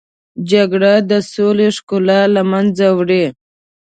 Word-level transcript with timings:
جګړه 0.51 0.93
د 1.09 1.11
سولې 1.33 1.67
ښکلا 1.75 2.21
له 2.35 2.41
منځه 2.51 2.87
وړي 2.97 3.25